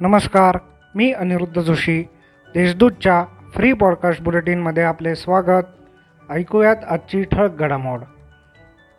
नमस्कार 0.00 0.58
मी 0.94 1.12
अनिरुद्ध 1.12 1.60
जोशी. 1.60 2.02
देशदूतच्या 2.54 3.24
फ्री 3.54 3.72
पॉडकास्ट 3.72 4.22
बुलेटिनमध्ये 4.22 4.82
आपले 4.82 5.14
स्वागत. 5.14 5.64
ऐकूयात 6.30 6.76
आजची 6.90 7.22
ठळक 7.22 7.50
घडामोड. 7.56 8.00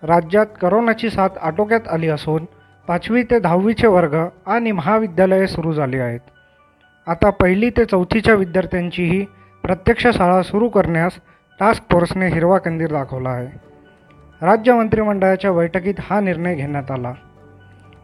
राज्यात 0.03 0.45
करोनाची 0.61 1.09
साथ 1.09 1.29
आटोक्यात 1.41 1.87
आली 1.91 2.07
असून 2.07 2.45
पाचवी 2.87 3.23
ते 3.23 3.39
दहावीचे 3.39 3.87
वर्ग 3.87 4.15
आणि 4.45 4.71
महाविद्यालये 4.71 5.47
सुरू 5.47 5.73
झाली 5.73 5.99
आहेत. 5.99 6.19
आता 7.07 7.29
पहिली 7.29 7.69
ते 7.69 7.85
चौथीच्या 7.85 8.33
विद्यार्थ्यांचीही 8.33 9.25
प्रत्यक्ष 9.63 10.07
शाळा 10.07 10.41
सुरू 10.41 10.69
करण्यास 10.69 11.11
टास्क 11.59 11.83
फोर्सने 11.91 12.27
हिरवा 12.27 12.57
कंदीर 12.57 12.89
दाखवला 12.89 13.29
आहे. 13.29 13.59
राज्य 14.45 14.73
मंत्रिमंडळाच्या 14.73 15.51
बैठकीत 15.51 15.95
हा 15.99 16.19
निर्णय 16.19 16.55
घेण्यात 16.55 16.91
आला. 16.91 17.13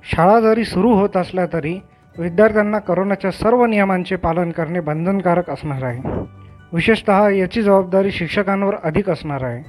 शाळा 0.04 0.40
जरी 0.40 0.64
सुरू 0.66 0.94
होत 0.94 1.18
असल्या 1.18 1.46
तरी 1.54 1.80
विद्यार्थ्यांना 2.18 2.80
करोनाच्या 2.80 3.32
सर्व 3.32 3.66
नियमांचे 3.66 4.16
पालन 4.16 4.52
करणे 4.52 4.80
बंधनकारक 4.80 5.50
असणार 5.50 5.84
आहे. 5.84 6.10
विशेषतः 6.74 7.30
याची 7.30 7.62
जबाबदारी 7.62 8.12
शिक्षकांवर 8.12 8.76
अधिक 8.84 9.10
असणार 9.10 9.44
आहे. 9.44 9.64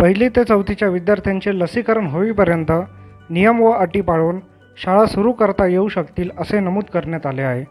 पहिली 0.00 0.28
ते 0.28 0.44
चौथीच्या 0.44 0.88
विद्यार्थ्यांचे 0.88 1.58
लसीकरण 1.58 2.06
होईपर्यंत 2.06 2.72
नियम 3.30 3.60
व 3.60 3.70
अटी 3.70 4.00
पाळून 4.00 4.40
शाळा 4.76 5.06
सुरू 5.06 5.32
करता 5.32 5.66
येऊ 5.66 5.88
शकतील 5.88 6.30
असे 6.38 6.60
नमूद 6.60 6.84
करण्यात 6.84 7.26
आले 7.26 7.42
आहे. 7.42 7.64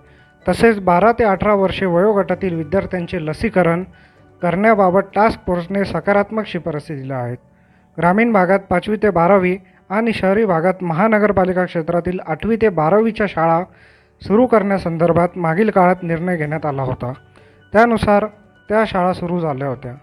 तसेच 0.49 0.79
बारा 0.79 1.11
ते 1.11 1.23
अठरा 1.23 1.53
वर्षे 1.53 1.85
वयोगटातील 1.85 2.55
विद्यार्थ्यांचे 2.55 3.25
लसीकरण 3.25 3.83
करण्याबाबत 4.41 5.01
टास्क 5.15 5.39
फोर्सने 5.47 5.85
सकारात्मक 5.85 6.45
शिफारसी 6.45 6.95
दिल्या 6.95 7.17
आहेत. 7.17 7.37
ग्रामीण 7.97 8.31
भागात 8.31 8.59
पाचवी 8.59 8.95
ते 8.95 9.09
बारावी 9.09 9.57
आणि 9.91 10.13
शहरी 10.13 10.45
भागात 10.45 10.73
महानगरपालिका 10.81 11.65
क्षेत्रातील 11.65 12.19
आठवी 12.27 12.55
ते 12.55 12.69
बारावीच्या 12.69 13.25
शाळा 13.29 13.63
सुरू 14.21 14.45
करण्यासंदर्भात 14.45 15.27
मागील 15.35 15.69
काळात 15.69 16.03
निर्णय 16.03 16.37
घेण्यात 16.37 16.65
आला 16.65 16.81
होता. 16.81 17.13
त्यानुसार 17.73 18.25
त्या 18.69 18.83
शाळा 18.87 19.13
सुरू 19.13 19.39
झाल्या 19.39 19.67
होत्या. 19.67 19.93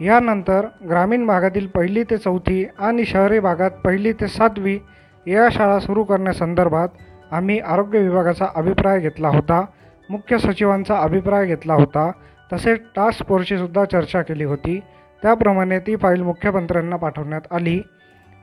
यानंतर 0.00 0.66
ग्रामीण 0.88 1.26
भागातील 1.26 1.66
पहिली 1.66 2.04
ते 2.04 2.16
चौथी 2.16 2.64
आणि 2.78 3.04
शहरी 3.04 3.38
भागात 3.38 3.70
पहिली 3.70 4.12
ते 4.12 4.28
सातवी 4.28 4.78
या 5.26 5.48
शाळा 5.52 5.78
सुरू 5.78 6.04
करण्यासंदर्भात 6.04 6.88
आम्ही 7.32 7.58
आरोग्य 7.60 7.98
विभागाचा 7.98 8.46
अभिप्राय 8.54 9.00
घेतला 9.00 9.28
होता 9.28 9.64
मुख्य 10.10 10.38
सचिवांचा 10.38 10.96
अभिप्राय 10.96 11.46
घेतला 11.46 11.74
होता 11.74 12.10
तसेच 12.52 12.80
टास्क 12.96 13.28
फोर्सची 13.28 13.58
सुद्धा 13.58 13.84
चर्चा 13.84 14.22
केली 14.22 14.44
होती. 14.44 14.80
त्याप्रमाणे 15.22 15.78
ती 15.78 15.96
फाईल 15.96 16.22
मुख्यमंत्र्यांना 16.22 16.96
पाठवण्यात 16.96 17.40
आली. 17.50 17.80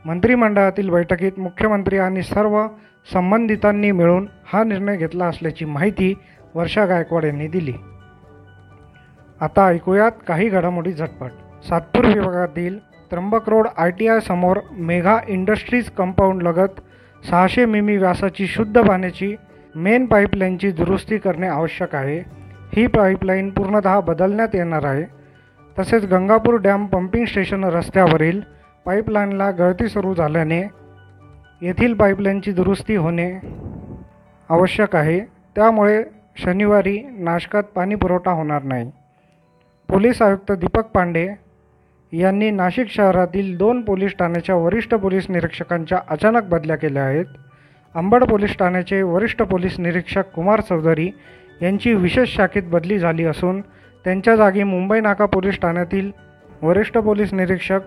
मंत्रिमंडळातील 0.05 0.89
बैठकीत 0.89 1.31
मुख्यमंत्री 1.37 1.97
आणि 1.97 2.21
सर्व 2.21 2.67
संबंधितांनी 3.13 3.91
मिळून 3.91 4.27
हा 4.53 4.63
निर्णय 4.63 4.97
घेतला 4.97 5.25
असल्याची 5.25 5.65
माहिती 5.65 6.13
वर्षा 6.55 6.85
गायकवाड 6.85 7.25
यांनी 7.25 7.47
दिली. 7.47 7.73
आता 9.41 9.67
ऐकूयात 9.67 10.11
काही 10.27 10.49
घडामोडी 10.49 10.91
झटपट. 10.91 11.29
सातपूर 11.69 12.05
विभागातील 12.05 12.79
Trimbak 12.79 13.49
road 13.49 13.67
I 13.77 13.91
T 13.91 14.07
I 14.07 14.19
समोर 14.19 14.57
मेघा 14.71 15.19
इंडस्ट्रीज 15.27 15.89
कंपाऊंड 15.89 16.43
लगत 16.43 16.79
सहाशे 17.29 17.65
मिमी 17.65 17.97
व्यासाची 17.97 18.47
शुद्ध 18.47 18.81
पाण्याची 18.81 19.35
मेन 19.75 20.05
पाईपलाईनची 20.05 20.71
दुरुस्ती 20.71 21.17
करणे 21.17 21.47
आवश्यक 21.47 21.95
आहे. 21.95 22.19
ही 22.75 22.87
पाईपलाईन 22.87 23.49
पूर्णतः 23.49 23.99
बदलण्यात 23.99 24.47
येणार 24.53 24.85
आहे. 24.85 25.03
तसेच 25.79 26.05
गंगापूर 26.05 26.55
डॅम 26.55 26.85
पंपिंग 26.85 27.25
स्टेशन 27.25 27.63
रस्त्यावरील 27.63 28.41
पाईपलाईनला 28.87 29.49
गळती 29.51 29.87
सुरू 29.87 30.13
झाल्याने 30.13 30.59
येथील 31.61 31.93
पाईपलाईनची 31.93 32.51
दुरुस्ती 32.51 32.95
होणे 32.95 33.31
आवश्यक 34.49 34.95
आहे. 34.95 35.19
त्यामुळे 35.55 36.03
शनिवारी 36.37 36.97
नाशकात 37.19 37.63
पाणी 37.63 37.95
पुरवठा 37.95 38.31
होणार 38.31 38.63
नाही. 38.63 38.89
पोलीस 39.89 40.21
आयुक्त 40.21 40.51
दीपक 40.51 40.85
पांडे 40.85 41.27
यांनी 42.11 42.51
नाशिक 42.51 42.89
शहरातील 42.89 43.57
दोन 43.57 43.81
पोलीस 43.81 44.15
ठाण्याच्या 44.19 44.55
वरिष्ठ 44.55 44.95
पोलीस 44.95 45.29
निरीक्षकांच्या 45.29 45.99
अचानक 46.09 46.43
बदल्या 46.43 46.75
केल्या 46.75 47.03
आहेत. 47.03 47.25
अंबड 47.95 48.23
पोलीस 48.23 48.57
ठाण्याचे 48.57 49.01
वरिष्ठ 49.01 49.41
पोलीस 49.41 49.79
निरीक्षक 49.79 50.31
कुमार 50.35 50.61
चौधरी 50.61 51.09
यांची 51.61 51.93
विशेष 51.93 52.35
शाखेत 52.35 52.63
बदली 52.63 52.99
झाली 52.99 53.25
असून 53.25 53.61
त्यांच्या 54.05 54.35
जागी 54.35 54.63
मुंबई 54.63 54.99
नाका 54.99 55.25
पोलीस 55.25 55.59
ठाण्यातील 55.59 56.11
वरिष्ठ 56.61 56.97
पोलीस 56.97 57.33
निरीक्षक 57.33 57.79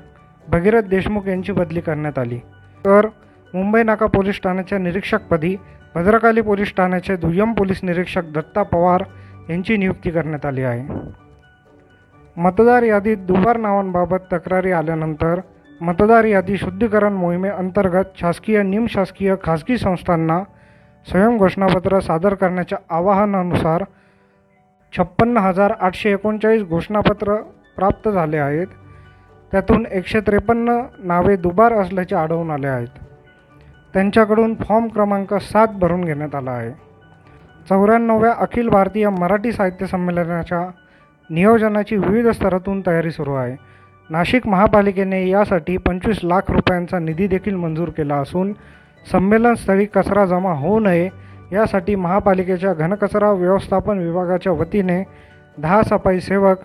भगीरथ 0.48 0.82
देशमुख 0.82 1.26
यांची 1.28 1.52
बदली 1.52 1.80
करण्यात 1.80 2.18
आली. 2.18 2.38
तर 2.84 3.06
मुंबई 3.54 3.82
नाका 3.82 4.06
पोलीस 4.06 4.40
ठाण्याच्या 4.42 4.78
निरीक्षकपदी 4.78 5.56
भद्रकाली 5.94 6.40
पोलीस 6.40 6.74
ठाण्याचे 6.76 7.16
दुय्यम 7.16 7.52
पोलीस 7.52 7.80
निरीक्षक 7.82 8.24
दत्ता 8.24 8.62
पवार 8.62 9.02
यांची 9.50 9.76
नियुक्ती 9.76 10.10
करण्यात 10.10 10.46
आली 10.46 10.62
आहे. 10.62 10.82
मतदार 12.36 12.82
यादीत 12.82 13.16
दुबार 13.16 13.56
नावांबाबत 13.56 14.32
तक्रारी 14.32 14.72
आल्यानंतर 14.72 15.40
मतदार 15.80 16.24
यादी 16.24 16.56
शुद्धीकरण 16.56 17.12
मोहिमेअंतर्गत 17.12 18.18
शासकीय 18.20 18.62
निमशासकीय 18.62 19.34
खाजगी 19.44 19.78
संस्थांना 19.78 20.42
स्वयं 21.06 21.36
घोषणापत्र 21.36 22.00
सादर 22.00 22.34
करण्याच्या 22.34 22.78
आवाहनानुसार 22.90 23.84
छप्पन्न 24.98 25.36
हजार 25.36 25.72
आठशे 25.80 26.12
एकोणचाळीस 26.12 26.62
घोषणापत्र 26.62 27.36
प्राप्त 27.76 28.08
झाले 28.08 28.36
आहेत. 28.36 28.66
त्यातून 29.52 29.86
एकशे 29.90 30.20
त्रेपन्न 30.20 30.80
नावे 30.98 31.36
दुबार 31.36 31.72
असल्याचे 31.72 32.16
आढळून 32.16 32.50
आले 32.50 32.66
आहेत. 32.66 32.88
त्यांच्याकडून 33.94 34.54
फॉर्म 34.54 34.86
क्रमांक 34.88 35.34
सात 35.34 35.68
भरून 35.68 36.04
घेण्यात 36.04 36.34
आला 36.34 36.50
आहे. 36.50 36.70
चौऱ्याण्णव्या 37.68 38.32
अखिल 38.32 38.68
भारतीय 38.68 39.08
मराठी 39.08 39.52
साहित्य 39.52 39.86
संमेलनाच्या 39.86 40.66
नियोजनाची 41.30 41.96
विविध 41.96 42.28
स्तरातून 42.28 42.80
तयारी 42.86 43.10
सुरू 43.10 43.34
आहे. 43.34 43.56
नाशिक 44.10 44.46
महापालिकेने 44.46 45.28
यासाठी 45.28 45.76
पंचवीस 45.76 46.18
लाख 46.22 46.50
रुपयांचा 46.50 46.98
निधी 46.98 47.26
देखील 47.26 47.54
मंजूर 47.54 47.88
केला 47.88 48.16
असून 48.16 48.52
संमेलनस्थळी 49.12 49.84
कचरा 49.84 50.24
जमा 50.26 50.52
होऊ 50.52 50.80
नये 50.80 51.08
यासाठी 51.52 51.94
महापालिकेच्या 51.94 52.72
घनकचरा 52.74 53.30
व्यवस्थापन 53.32 53.98
विभागाच्या 53.98 54.52
वतीने 54.52 55.02
दहा 55.58 55.82
सफाई 55.82 56.20
सेवक 56.20 56.58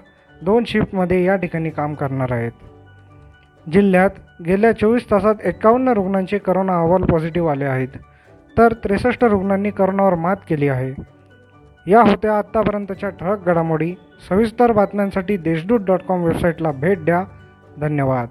दोन 0.43 0.63
शिफ्टमध्ये 0.67 1.23
या 1.23 1.35
ठिकाणी 1.35 1.69
काम 1.69 1.93
करणार 1.93 2.31
आहेत. 2.31 2.51
जिल्ह्यात 3.73 4.09
गेल्या 4.45 4.71
चोवीस 4.71 5.11
तासात 5.11 5.35
एकावन्न 5.43 5.87
रुग्णांचे 5.87 6.37
करोना 6.37 6.75
अहवाल 6.75 7.03
पॉझिटिव्ह 7.03 7.51
आले 7.51 7.65
आहेत 7.65 7.87
तर 8.57 8.73
त्रेसष्ट 8.73 9.25
रुग्णांनी 9.25 9.69
करोनावर 9.69 10.15
मात 10.15 10.35
केली 10.49 10.67
आहे. 10.67 11.03
या 11.91 12.01
होत्या 12.01 12.37
आत्तापर्यंतच्या 12.37 13.09
ठळक 13.09 13.45
घडामोडी. 13.45 13.95
सविस्तर 14.29 14.71
बातम्यांसाठी 14.71 15.37
देशदूत 15.37 15.79
डॉट 15.79 15.99
कॉम 15.99 16.23
वेबसाईटला 16.23 16.71
भेट 16.71 17.05
द्या. 17.05 17.23
धन्यवाद. 17.81 18.27